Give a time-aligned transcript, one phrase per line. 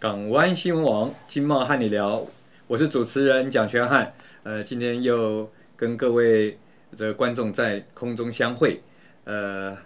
[0.00, 2.24] 港湾新闻网金茂和你聊，
[2.68, 4.12] 我是主持人蒋全汉。
[4.44, 6.56] 呃，今天又跟各位
[6.94, 8.80] 这个观众在空中相会，
[9.24, 9.76] 呃，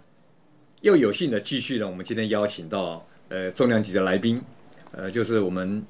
[0.83, 1.89] 又有幸的继续了。
[1.89, 4.39] 我们今天邀请到呃重量级的来宾，
[4.95, 5.83] 呃，就是我们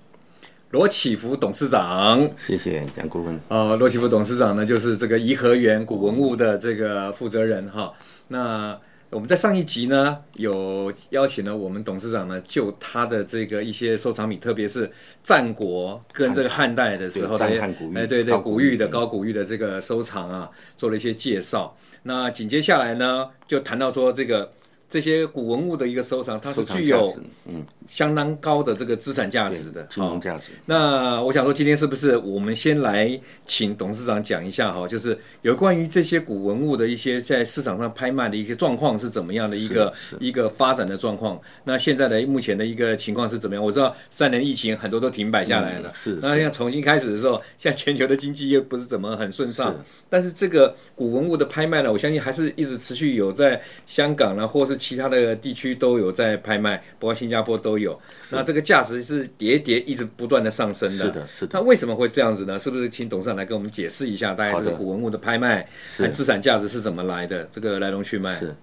[0.70, 2.24] 罗启福董事长。
[2.38, 3.40] 谢谢蒋顾问。
[3.48, 7.92] 呃，罗启福董事长呢，就是这个颐和园古文物的这个负责人哈。
[8.28, 8.78] 那
[9.12, 14.90] 我们在上一集呢，有邀请了我们董事长呢，就他的这个一些收藏品，特别是
[15.22, 21.76] 战国跟这个汉代的时候的，哎，对对，古玉的高古玉的这个收藏啊，做了一些介绍。
[22.04, 24.50] 那紧接下来呢，就谈到说这个。
[24.88, 27.10] 这些古文物的一个收藏，它是具有
[27.46, 30.52] 嗯相当高的这个资产价值的，金融价值。
[30.64, 41.40] 那我想说，今天是不是我们先来请董事长讲一下哈，就是有关于这些古文物的一些在市场上拍卖的一些状况是怎么样的一个一个发展的状况？
[41.64, 43.64] 那现在的目前的一个情况是怎么样？
[43.64, 46.18] 我知道三年疫情很多都停摆下来了，嗯、是。
[46.20, 49.74] 那要重新开始的时候，现在全球的经济又不是怎么很顺畅，
[50.08, 54.72] 但是这个古文物的拍卖呢，我相信还是一直持续有在香港呢，或是。
[54.82, 57.81] 其他的地区都有在拍卖，包括新加坡都有。
[58.30, 61.04] 那这个价值是叠叠一直不断的上升的。
[61.04, 61.58] 是的，是的。
[61.58, 62.58] 那为什么会这样子呢？
[62.58, 65.66] 是不是请董事长来跟我们解释一下，大概这个古文物的拍卖
[65.98, 67.44] 和资产价值是怎么来的？
[67.50, 68.34] 这个来龙去脉。
[68.34, 68.54] 是，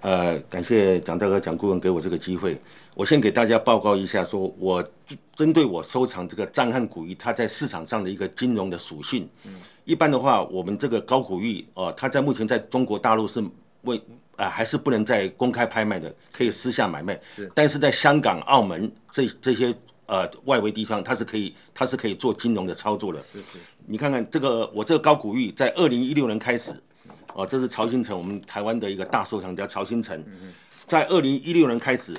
[0.00, 2.56] 呃，感谢蒋大哥、蒋顾问给我这个机会。
[2.94, 4.90] 我先给大家报告一下说，说我
[5.34, 9.28] 针对我收藏这个藏汉古玉，它在市场上的一个金融的属性。
[9.44, 9.54] 嗯。
[9.84, 13.42] 一般的话，我们这个高古玉哦，它在目前在中国大陆是
[13.82, 14.00] 为。
[14.36, 17.18] 啊、呃，还是不能再公开拍卖的，可以私下买卖。
[17.34, 23.20] 是，但是在香港、澳门这这些呃外围地方，它是可以，它是可以做金融的操作的。
[23.20, 23.58] 是是是。
[23.86, 26.70] 你看看这个，我这个高古玉在二零一六年开始，
[27.32, 30.22] 哦、呃，这是曹新成，我们台湾的一个大收藏家曹新成，
[30.86, 32.14] 在二零一六年开始，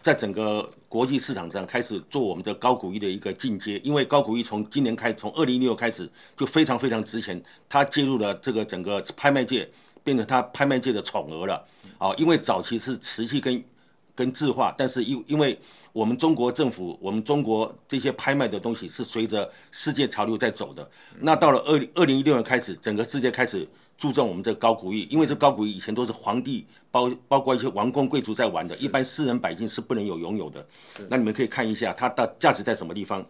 [0.00, 9.68] 在整个国际市场上开始做我们的高古玉的一个进阶，因为高古玉从今年开，从二零一六开始就非常非常值钱，它介入了这个整个拍卖界。
[10.10, 11.64] 变成他拍卖界的宠儿了，
[11.96, 13.64] 啊，因为早期是瓷器跟
[14.12, 15.56] 跟字画，但是因因为
[15.92, 20.90] 我们中国政府，我们中国这些拍卖的东西是随着世界潮流在走的。
[21.20, 23.64] 那到了二零二零一六年开始，整个世界开始
[23.96, 30.66] 注重我们这个高古玉，因为这高古玉以前都是皇帝包包括一些王公贵族在玩的，一般私人百姓是不能有拥有的。
[31.08, 33.24] 那你们可以看一下它的价值在什么地方，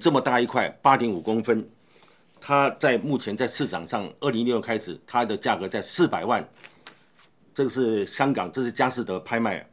[0.00, 1.64] 这么大一块，八点五公分。
[2.46, 6.46] 它在目前在市场上，二零一六开始，它的价格在四百万。
[7.54, 9.66] 这个是香港，这是佳士得拍卖，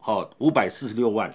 [0.00, 1.32] 好，五百四十六万。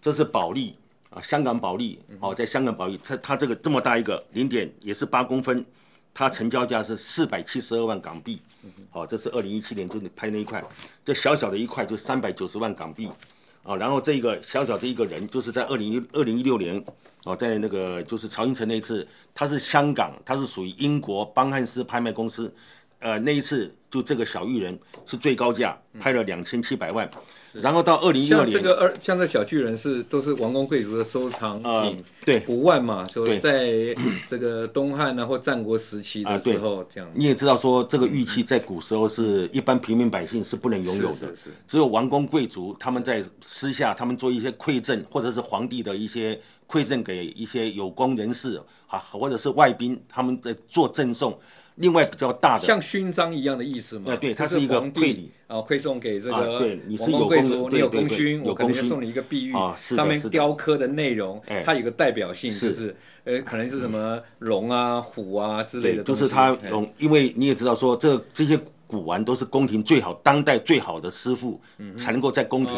[0.00, 0.74] 这是保利
[1.10, 5.64] 啊，香港保利，好，在香港保利，它它这个这么大一个零点也是八公分，
[6.12, 8.42] 它成交价是四百七十二万港币。
[8.90, 10.60] 好，这是二零一七年就拍那一块，
[11.04, 13.08] 这小小的一块就三百九十万港币。
[13.62, 16.84] 啊，然后这个小小的一个人，就是在二零一二零一六年。
[17.24, 22.52] 哦，在那个就是曹英成那一次，他是香港，他是属于英国邦汉斯拍卖公司，
[22.98, 27.08] 呃，那一次就这个小玉人是最高价，拍了两千七百万。
[27.60, 33.94] 然后到二零一二年，像这个二像这小巨人是都是王公贵族的收藏品，呃、对，五万嘛，就在
[34.26, 37.14] 这个东汉呢或战国时期的时候这样、呃。
[37.14, 46.40] 你也知道说这个玉器在古时候是一般平民百姓是不能拥有的，是是是只有王公贵族他们在私下他们做一些馈赠或者是皇帝的一些。
[46.72, 51.38] 馈赠给一些有功人士啊，或者是外宾，他们在做赠送。
[51.76, 54.14] 另外比较大的，像勋章一样的意思嘛？
[54.16, 62.94] 对，它是一个馈礼啊，馈送给这个对，你是有贵族，你有功勋，我可能就送你一个碧玉，上面雕刻的内容，它有个代表性，就是
[63.24, 66.02] 呃，可能是什么龙啊、虎啊之类的。
[66.02, 68.58] 就是它龙，因为你也知道说，这这些。
[68.92, 71.58] 古玩都是宫廷最好、当代最好的师傅
[71.96, 72.74] 才能够在宫廷，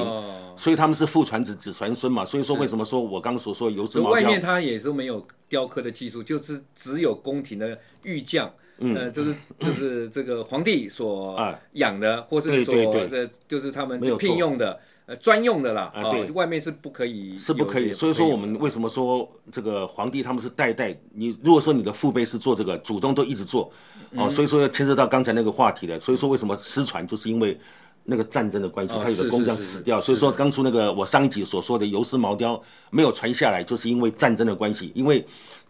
[0.56, 2.25] 所以他们是父传子、子传孙嘛。
[2.25, 11.37] 所以说，为什么说我刚刚所说的游丝毛，外面他也是没有雕刻的技术，就是只有宫廷的玉匠，呃，就是就是这个皇帝所
[11.72, 12.75] 养的，或是所
[13.08, 14.78] 的，就是他们聘用的。
[15.06, 17.93] 呃，专用的啦，啊，对，外面是不可以，是不可以。
[17.93, 20.99] 所以说，我们为什么说这个皇帝他们是代代？
[21.12, 23.71] 你如果说你的父辈是做这个，祖宗都一直做，
[24.17, 26.01] 哦，所以说要牵涉到刚才那个话题的。
[26.01, 27.61] 所以说，为什么失传，就是因为
[28.05, 30.01] 那个战争的关系，他有的工匠死掉。
[30.01, 32.59] 所以说，当初那个我上一集所说的游丝毛雕
[32.91, 34.91] 没有传下来，就是因为战争的关系。
[34.95, 35.23] 因为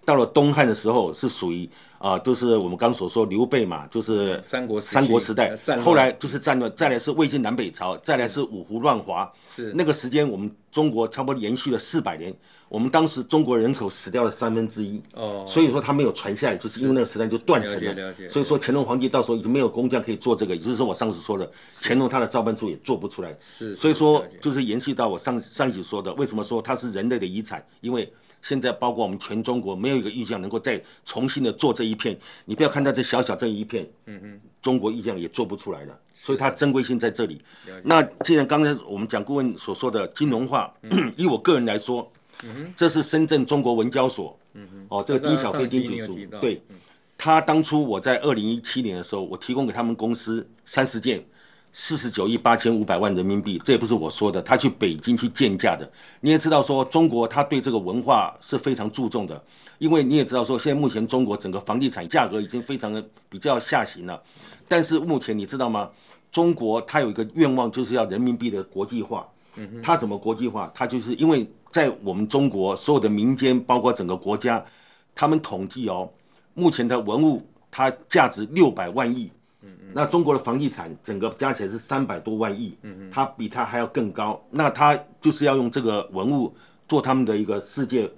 [0.04, 1.68] 到了东汉的时候是属于
[1.98, 5.56] 啊，就是我们刚所说刘备嘛，就是三国三国时代。
[5.82, 9.30] 后来就是战乱，再来是魏晋南北朝，再来是五胡乱华。
[9.48, 12.34] 是那个时间，我们中国差不多延续了四百年。
[12.68, 17.92] 我们当时中国人口死掉了三分之一，哦，所以说他没有传下来，就是因为那个时代就断层了。
[17.92, 18.26] 了解。
[18.28, 21.48] 所以说乾隆皇帝到时候已经没有工匠可以做这个，也就是说我上次说的，
[21.82, 23.32] 乾隆他的造办处也做不出来。
[23.38, 23.76] 是。
[23.76, 27.64] 所以说就是延续到我上上一集说的，为什么说它是人类的遗产？
[27.80, 28.12] 因为
[28.44, 32.16] 现在包括我们全中国没有一个意向能够再重新的做这一片。
[32.44, 37.42] 你不要看到这小小这一片，嗯嗯，中国意向也做不出来的，所以它珍贵性在这里。
[37.82, 40.72] 那既然刚才我们讲顾问所说的金融化，
[41.16, 42.08] 以我个人来说。
[42.76, 44.36] 这是深圳中国文交所，
[44.88, 46.60] 哦，这个丁小飞丁主书，对，
[47.16, 51.24] 他当初我在二零一七年的时候，我提供给他们公司三十件，
[51.74, 55.86] 四十九亿八千五百万人民币，这也不是我说的，他去北京去鉴价的。
[56.20, 59.44] 你也知道说，中国他对这个文化是非常注重的，
[59.76, 64.22] 因为你也知道说，现在目前中国整个房地产价格已经非常的比较下行了，
[64.66, 65.90] 但是目前你知道吗？
[66.32, 69.28] 中国他有一个愿望，就是要人民币的国际化。
[69.82, 70.72] 他怎么国际化？
[70.74, 71.46] 他就是因为。
[71.74, 74.64] 在我们中国，所有的民间，包括整个国家，
[75.12, 76.08] 他们统计哦，
[76.54, 79.28] 目前的文物它价值六百万亿，
[79.92, 84.42] 那中国的房地产整个加起来是三百多万亿，嗯嗯它比它还要更高。
[84.50, 86.54] 那它就是要用这个文物
[86.88, 88.10] 做他们的一个世界，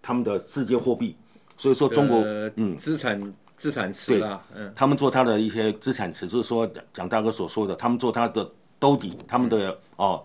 [0.00, 1.16] 他们的世界货币。
[1.56, 2.18] 所以说中国，
[2.56, 8.48] 嗯，资产资产池啦，嗯，他们做他的一些资产池，就是说蒋大哥所说的，他们做他的
[8.78, 10.22] 兜底，他们的哦。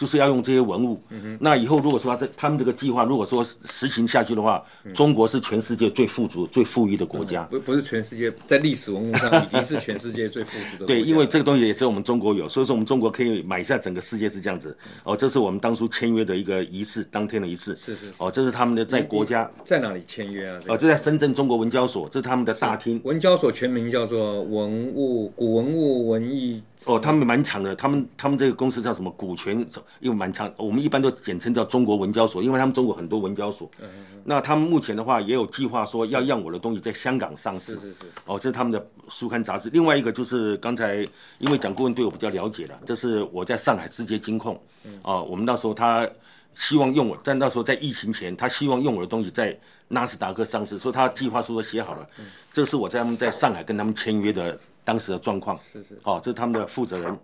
[0.00, 7.42] 就是要用这些文物，嗯、那以后如果说他这他们这个计划如果说实行下去的话，嗯、中国是全世界最富足、最富裕的国家。
[7.50, 10.94] 不不是全世界，在历史文物上已经是全世界最富足的国家。
[10.94, 14.74] 对，因为这个东西也是我们中国有，所以说我们中国可以买下整个世界是这样子。
[15.04, 17.76] 哦，这是我们当初签约的一个仪式，当天的仪式。
[17.76, 18.12] 是是，是。
[18.16, 20.58] 哦，这是他们的在国家在哪里签约啊？
[20.68, 22.98] 哦，这在深圳中国文交所，这是他们的大厅。
[23.04, 26.62] 文交所全名叫做文物古文物文艺。
[26.86, 29.10] 哦，他们蛮长的，他们他们这个公司叫什么？
[29.10, 29.66] 股权
[29.98, 30.52] 又蛮长。
[30.56, 33.70] 我们一般都简称叫中国文交所，因为他们中国很多文交所。
[33.80, 34.22] 嗯嗯嗯。
[34.24, 37.74] 那他们目前的话也有计划说要让我的东西在香港上市。
[37.74, 38.00] 是是是。
[38.26, 39.68] 哦，这是他们的书刊杂志。
[39.70, 41.06] 另外一个就是刚才
[41.38, 44.60] 因为蒋顾问对我比较了解了，这是我在上海直接金控。
[44.84, 44.98] 嗯。
[45.02, 46.08] 哦，我们那时候他
[46.54, 49.58] 希望用我，但那时候在疫情前，他希望用我的东西在
[49.88, 52.08] 纳斯达克上市，所以他计划书都写好了。
[52.18, 52.26] 嗯。
[52.52, 54.58] 这是我在他们在上海跟他们签约的。
[54.82, 57.16] 当时的状况是是哦，这是他们的负责人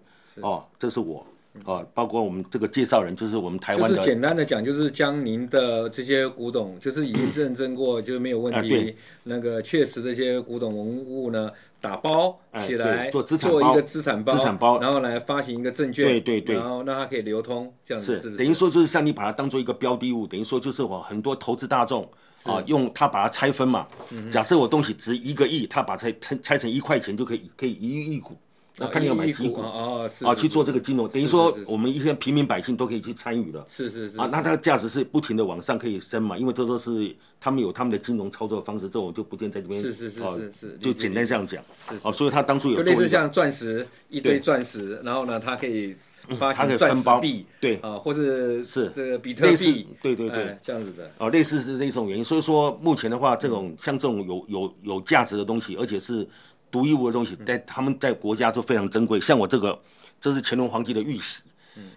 [0.43, 1.27] 哦，这是我
[1.65, 3.97] 哦，包括我们这个介绍人，就是我们台湾的。
[3.97, 8.95] 就是简单的讲，就是将您的这些古董，就是已经认证过，就是没有问题。
[9.25, 11.51] 那个确实这些古董文物呢，
[11.81, 22.09] 打包起来做资产包，做一个资产包，资产包，然后来发行一个证券，对对对，然后让它可以流通，这样子是等于说就是像你把它当做一个标的物，等于说就是我很多投资大众
[22.45, 23.87] 啊，用它把它拆分嘛。
[24.31, 28.37] 假设我东西值一个亿，它把它拆拆成一块钱就可以，可以一亿股。
[28.79, 30.07] 那看你要买几股啊？
[30.25, 33.65] 啊，去做这个金融，等于说我们一些平民百姓都可以去参与了。
[33.67, 34.19] 是是是。
[34.19, 36.37] 啊，那它的价值是不停的往上可以升嘛？
[36.37, 39.81] 因为这都是他们有他们的金融操作方式，这我就不见在这边。
[39.81, 40.79] 是是是是是。
[40.79, 41.65] 就简单这样讲。
[41.89, 41.95] 是。
[42.03, 42.77] 哦，所以他当初有。
[42.77, 45.97] 就类似像钻石一堆钻石，然后呢，它可以
[46.39, 51.11] 发行钻石币，对啊，或者是这个比特币，对对对，这样子的。
[51.17, 52.23] 哦，类似是那种原因。
[52.23, 56.29] 所以说目前的话，这种像这种有有有价值的东西，而且是。
[56.77, 59.19] 独一无二的东西，在他们在国家都非常珍贵。
[59.19, 59.79] 像我这个，
[60.21, 61.41] 这是乾隆皇帝的玉玺。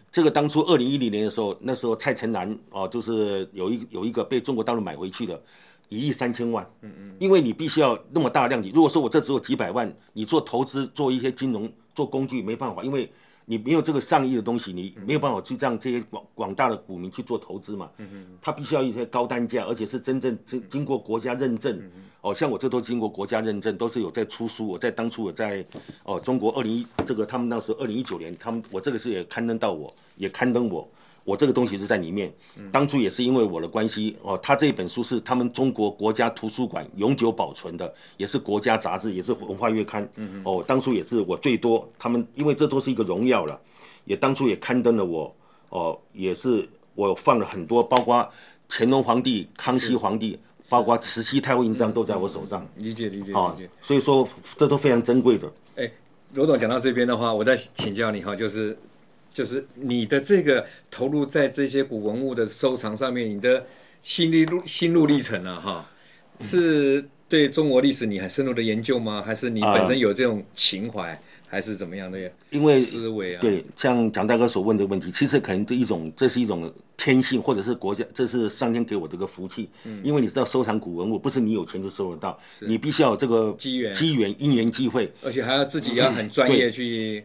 [0.09, 5.39] 这个当初二零一零年的时候，那时候蔡成南哦，就是有一有一个被中国大陆买回去的，
[5.89, 6.65] 一亿三千万。
[6.81, 7.15] 嗯嗯。
[7.19, 13.11] 因为你必须要那么大量级，如果说我这只有几百万，你做投资、做一些金融、做工具没办法，因为
[13.49, 17.89] 你没有这个上亿的东西，你没有办法去让这些广广大的股民去做投资嘛。
[17.97, 18.37] 嗯嗯。
[18.39, 21.81] 他必须要一些高单价，而且是真正经经过国家认证。
[22.21, 24.67] 哦，像我这都经过国家认证，都是有在出书。
[24.67, 25.65] 我在当初我在
[26.03, 30.87] 哦中国二零一这个他们那时候二零一九年，他们我这个是也刊登到我，也刊登我，
[31.29, 32.33] 我这个东西是在里面。
[32.71, 40.09] 当初也是因为我的关系哦，他这本书是他们中国国家图书馆永久保存的，也是国家杂志，也是文化月刊。
[40.43, 43.59] 哦，当初也是我最多，他们因为这都是一个荣耀了，
[44.05, 45.35] 也当初也刊登了我。
[45.69, 48.27] 哦，也是我放了很多，包括
[48.67, 50.39] 乾隆皇帝、康熙皇帝。
[50.69, 53.69] 包括慈禧太后印章都在我手上，理解理解理解。
[53.81, 55.49] 所以说这都非常珍贵的。
[55.77, 55.89] 哎，
[56.33, 58.77] 罗总讲到这边的话，我再请教你哈，就是
[59.39, 63.65] 就是你的这个投入在这些古文物的收藏上面，你的
[64.01, 65.89] 心路心路历程啊哈，
[66.41, 69.23] 是对中国历史你很深入的研究吗？
[69.25, 71.17] 还是你本身有这种情怀，
[71.47, 72.19] 还是怎么样的？
[72.49, 79.69] 因为思维啊，对，像蒋大哥所问的问题，其实可能这一种，这是一种天性，或者是国家，这是上天给我这个福气。
[79.85, 87.23] 嗯，因为你知道收藏古文物，不是你有钱就收得到，你必须要有这个机缘、机缘、因缘机会，而且还要自己要很专业去。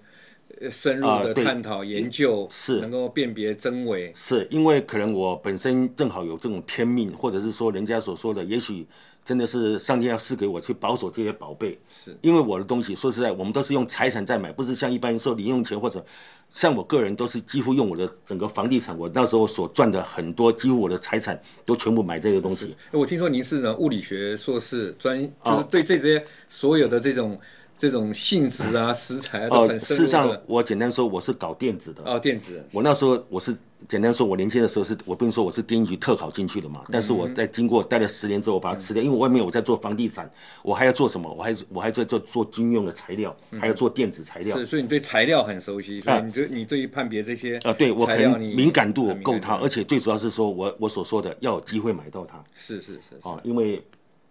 [0.71, 8.87] 深入的探讨、呃、研究是能够辨别真伪，是因为可能我本身正好有这种天命，或者是说人家所说的，也许
[9.25, 11.79] 真的是上天要赐给我去保守这些宝贝。
[11.91, 16.05] 是因为我的东西，说实在，我们都是用财产在买，不是像一般人说零用钱或者
[16.53, 22.77] 像我个人都是几乎用我的整个房地产，我那时候所赚的很多，几乎我的财产都全部买这些东西。
[22.93, 27.39] 我听说您是呢物理学硕士，专就是对这些所有的这种。
[27.77, 30.07] 这种性质啊，食材啊，都很深入的。
[30.07, 32.03] 事实上，我简单说，我是搞电子的。
[32.05, 32.65] 哦，电子。
[32.73, 33.55] 我那时候我是
[33.89, 36.85] 简单说，我年轻的时候是，我不能说我是电机局特考进去的嘛。
[36.91, 40.31] 但是我在经过待了十年之后，我把它吃掉，因为外面我在做房地产，
[40.63, 41.33] 我还要做什么？
[41.37, 44.57] 我还我还在做做军用的材料，还要做电子材料。
[44.57, 52.43] 是，所以你对材料很熟悉，所以你对你对于判别这些啊，对我可能敏感度够它，而且最主要是说我我所说的要有机会买到它。
[52.55, 53.29] 是是是。
[53.29, 53.83] 啊，因为。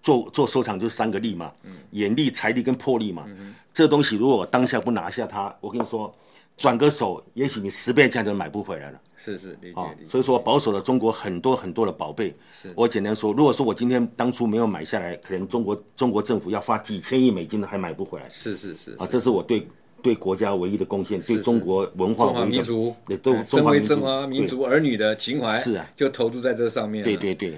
[0.03, 1.51] 做做收藏就是三个力嘛，
[1.91, 3.23] 眼力、财力跟魄力嘛。
[3.25, 6.13] 嗯、这东西如果我当下不拿下它，我跟你说，
[6.57, 8.99] 转个手，也许你十倍价就买不回来了。
[9.15, 12.35] 是是，理解、哦、所以说，保守了中国很多很多的宝贝。
[12.51, 12.73] 是。
[12.75, 18.27] 我简单说，如果说我今天当初没有买下来，可能中国中国政府要花几千亿美金的还买不回来。
[18.27, 18.91] 是是是。
[18.99, 19.65] 啊，这是我对
[20.01, 22.93] 对国家唯一的贡献，对中国文化民族。
[23.07, 25.57] 对，都身为中华民族儿女的情怀。
[25.57, 25.89] 是啊。
[25.95, 27.01] 就投注在这上面。
[27.05, 27.53] 对对对。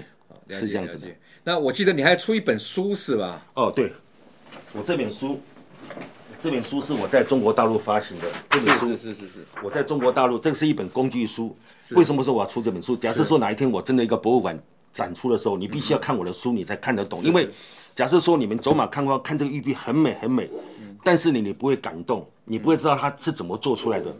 [0.50, 1.08] 是这样子的。
[1.48, 3.40] 那我记得你还出一本书是吧？
[3.54, 3.92] 哦，对，
[4.72, 5.40] 我这本书，
[6.40, 8.24] 这本书是我在中国大陆发行的。
[8.50, 9.46] 这本书是是是是，是。
[9.62, 11.56] 我在中国大陆，这是一本工具书。
[11.92, 12.96] 为什么说我要出这本书？
[12.96, 14.60] 假设说哪一天我真的一个博物馆
[14.92, 17.22] 展出的时候，你必须要看我的书，你才看得懂。
[17.22, 17.48] 因为
[17.94, 20.50] 假设说你们走马看花看这个玉璧很美很美，
[21.04, 24.12] 但是你你不会感动，你不会知道它是怎么做出来的。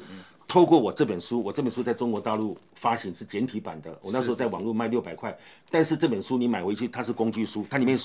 [0.48, 5.36] 透过我这本书，我这本书在中国大陆发行是简体版的，我那时候在网络卖六百块，
[5.70, 7.98] 但是这本书你买回去，它是工具书，它里面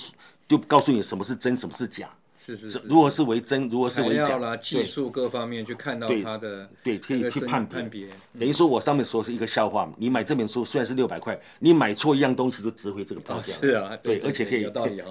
[0.47, 2.09] 就告诉你什么是真，什么是假。
[2.35, 8.07] 是是是，如果是为真，如果是为假，技术各方面去看到它的对，可以去判判别。
[8.39, 13.53] 等于说我上面说是一个笑话嘛，你买这本书虽然是六百块，你买错一样东西就值回这个票价。
[13.53, 14.63] 是啊，对，而且可以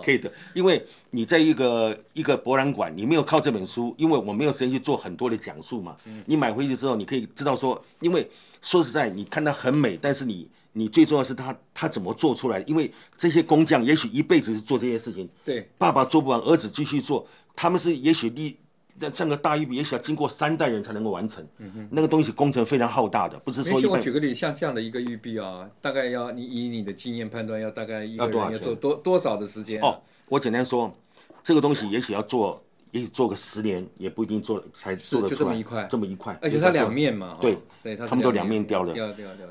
[0.03, 5.95] 可以的，因为你在一个一个博览馆，你没有靠这本书，因为我没有时间去做很多的讲述嘛。
[6.27, 8.29] 你买回去之后，你可以知道说，因为
[8.61, 10.49] 说实在，你看它很美，但是你。
[10.73, 12.61] 你最重要是他他怎么做出来？
[12.61, 15.29] 因为这些工匠也许一辈子是做这些事情。
[15.45, 17.27] 对，爸爸做不完，儿子继续做。
[17.57, 18.57] 他们是也许立
[18.97, 21.47] 在这个大玉璧，也许要经过三代人才能够完成。
[21.59, 23.81] 嗯哼，那个东西工程非常浩大的，不是说。
[23.91, 29.81] 我举个例，像这样的一个玉璧啊，大概要你以你的经验判断，要大概一个人要做多多少的时间？
[29.83, 30.95] 哦，我简单说，
[31.43, 32.63] 这个东西也许要做。
[32.91, 37.59] 也许做个十年也不一定做才做得出来，就这么一块，这么一块，而且它两面嘛，对，
[37.97, 38.95] 他们都两面雕的，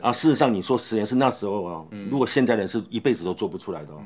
[0.02, 4.04] 啊，事实上你说十年是那时候啊，如果现在人是一辈子都做不出来的哦。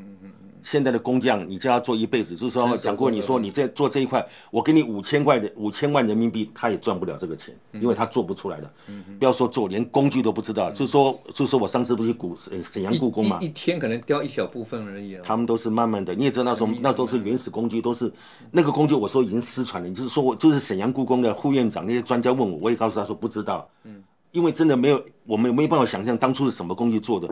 [0.63, 8.71] 现在的工匠，你叫他做一辈子，就是说讲过，你说你在做这一块，我给你五千块的五千万人民币，他也赚不了这个钱，因为他做不出来的。
[9.19, 10.71] 不要说做，连工具都不知道。
[10.71, 12.35] 就是说，就是说我上次不是古
[12.71, 15.17] 沈阳故宫嘛，一天可能雕一小部分而已。
[15.23, 18.11] 他们都是慢慢的，你也知道那时候那都是原始工具，都是
[18.51, 18.93] 那个工具。
[18.93, 23.69] 我说已经失传了，就是说我就是沈阳故宫的副院长那些专家问我，我也告诉他说不知道。
[23.83, 27.27] 嗯，因为真的没有，我们没有办法想象当初是什么工具做的，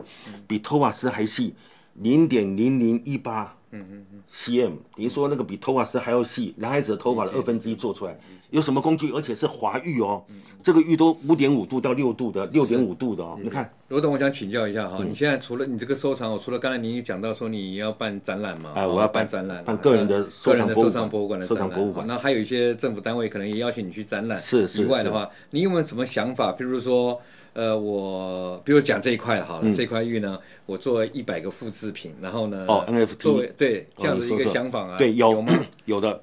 [0.46, 1.54] 比托瓦斯还细，
[1.94, 3.56] 零点零零一八。
[3.74, 8.20] 嗯嗯嗯，cm 等于说那个比头发丝还要细，男孩子的头发的二分之一做出来，
[8.52, 9.10] 有什么工具？
[9.10, 10.22] 而且是华玉哦，
[10.62, 13.36] 这个玉都五点五度到六度的，六点五度的哦。
[13.42, 18.70] 你看，罗董，我想请教一下哈，你现在除了你这个收藏，我除了刚才你讲到说你要办展览嘛？
[18.74, 22.06] 啊，我要办展览，办个人的个人的收藏博物馆的收藏博物馆。
[22.06, 24.38] 那还有一些政府单位可能也邀请你去展览。
[24.38, 24.82] 是是。
[24.82, 26.52] 以外的话，你有没有什么想法？
[26.52, 27.20] 比如说。
[27.54, 35.52] 呃，我比如讲这一块好了，嗯、这块玉呢，我做一百个复制品，然后呢，哦，NFT，作为对这样的一个想法啊，对，有有吗？
[35.84, 36.18] 有的，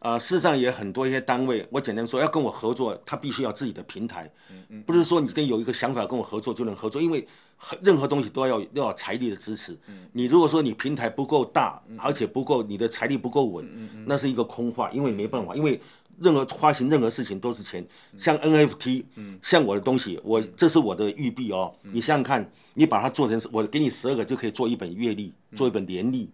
[0.00, 4.30] 呃，事实上也很多一些单位，我简单说，要跟我合作，他必须要自己的平台，
[4.86, 7.26] 不是说你得有一个想法跟我合作就能合作，因为
[7.82, 15.80] 任何东西都要要财力的支持，嗯，你如果说你平台不够大，而且不够你的财力不够稳，那是一个空话，因为没办法，因为。
[16.20, 19.04] 任何发行任何事情都是钱，像 NFT，
[19.42, 26.30] 像我的东西，我这是我的玉币哦，你想想看，你把它做成，我给你十二个就可以做一本月历，做一本年历，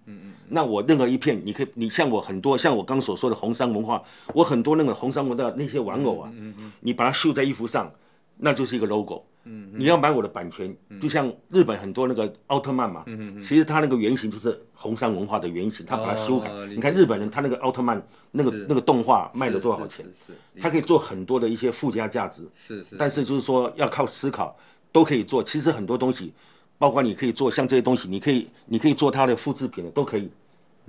[0.48, 6.32] 那我任何一片，你可以，你像我很多，像我刚所说的红山文化，我很多那个红山文化的那些玩偶啊，
[6.80, 7.92] 你把它绣在衣服上，
[8.38, 9.24] 那就是一个 logo。
[9.44, 16.50] 嗯，你要买我的版权，就像日本很多那个奥特曼嘛，嗯，其实他那个原型就是红山文化的原型，他把它修改。
[16.68, 20.04] 你看日本人他那个奥特曼那个那个动画卖了多少钱？
[20.26, 22.42] 是，他可以做很多的一些附加价值。
[22.54, 22.96] 是是。
[22.98, 24.56] 但是就是说要靠思考，
[24.90, 25.42] 都可以做。
[25.42, 26.32] 其实很多东西，
[26.78, 30.30] 包括你可以做像这些东西，你可以你可以做它的复制品的，都可以，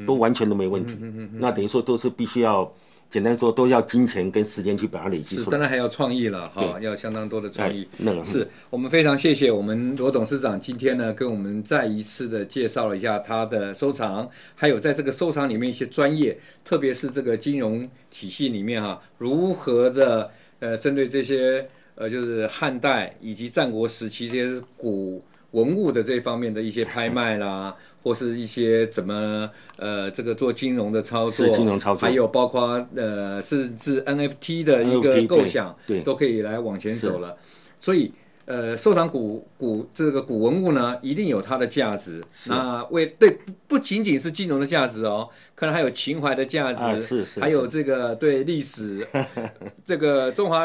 [0.06, 0.96] 都完全都没问题。
[1.34, 2.72] 那等于说都是必须要。
[3.16, 5.46] 简单说，都要金钱跟时间去把它累积出来。
[5.46, 7.88] 是，当然还要创意了哈，要相当多的创意。
[7.96, 20.30] 那是我们非常谢谢我们罗董事长今天呢，跟我们再一次的介绍了一下他的收藏，还有在这个收藏里面一些专业，特别是这个金融体系里面哈，如何的
[20.60, 25.24] 呃，针对这些呃，就是汉代以及战国时期这些古
[25.56, 27.76] 文物的这方面的一些拍卖啦。
[28.06, 37.36] 或是一些怎么呃，这个做金融的操作，金融操作，还有包括呃，甚至 NFT 的一个构想，对，都可以来往前走了。
[37.80, 38.12] 所以
[38.46, 42.24] 呃，收藏古古这个古文物呢，一定有它的价值。
[42.48, 49.04] 那为对不仅仅是金融的价值哦，可能还有情怀的价值，是是，还有这个对历史
[49.84, 50.64] 这个中华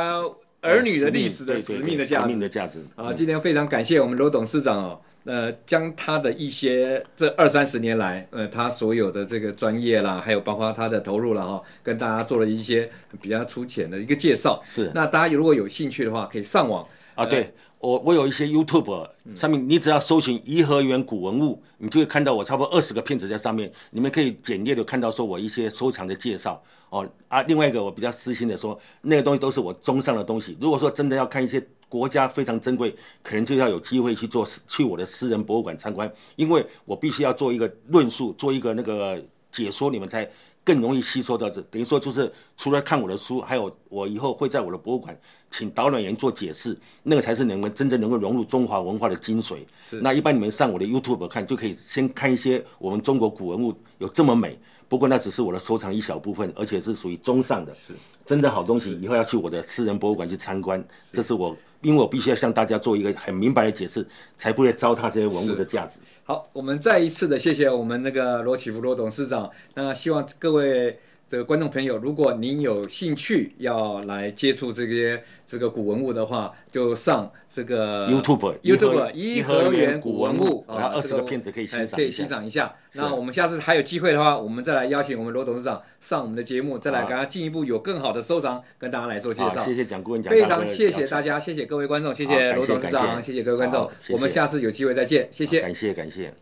[0.62, 2.22] 儿女的历史的使命的价值。
[2.22, 2.80] 使命的价值。
[2.96, 5.00] 啊，今天非常感谢我们罗董事长哦。
[5.24, 12.90] 呃，将他的一些这二三十年来，呃，他所有的这个专业啦，还有包括他的投入了哈，跟大家做了一些
[13.20, 14.58] 比较粗浅的一个介绍。
[14.64, 16.88] 是，那大家如果有兴趣的话，可以上网
[17.22, 17.26] 啊。
[17.26, 27.08] 对，我我有一些 YouTube 上面，你只要搜寻颐和园古文物，你就会看到我差不多二十个片子在上面，你们可以简略的看到说我一些收藏的介绍哦。
[27.28, 30.56] 啊，另外一个我比较私心的说，那个东西都是我中上的东西。
[30.60, 31.64] 如果说真的要看一些。
[31.90, 40.24] 国家非常珍贵，可能就要有机会去做去我的私人博物馆参观，因为我必须要做一个论述，做一个那个解说，你们才
[40.64, 41.60] 更容易吸收到这。
[41.62, 45.18] 等于说，就是除了看我的书，还有我以后会在我的博物馆
[45.50, 49.58] 请导览员做解释，那个才是你们真正能够融入中华文化的精髓。
[49.78, 50.00] 是。
[50.00, 54.58] 那一般你们上我的 YouTube 看，就可以先看一些我们中国古文物有这么美。
[54.90, 57.72] 不过那只是我的收藏一小部分，而且是属于中上的。
[57.72, 57.94] 是。
[58.26, 61.56] 真的好东西，以后要去我的私人博物馆去参观，这是我。
[61.82, 64.06] 因为我必须要向大家做一个很明白的解释，
[64.36, 65.98] 才不会糟蹋这些文物的价值。
[66.24, 69.48] 好，我们再一次的谢谢我们那个罗启福罗董事长。
[69.74, 70.98] 那希望各位
[71.30, 77.30] 这个观众朋友，如果您有兴趣要来接触这些这个古文物的话，就上。
[77.48, 82.72] 这个 YouTube YouTube 颐和园古文物啊，二十个片子可以欣赏，可以欣赏一下。
[82.94, 89.64] 那我们下次还有机会的话，我们再来邀请我们罗董事长上我们的节目，再来给他进一步有更好的收藏跟大家来做介绍。
[89.64, 96.32] 谢谢蒋顾问，非常谢谢大家，谢谢各位观众，谢谢罗董事长，谢谢各位观众，我们下次有机会再见，谢谢，感谢感谢。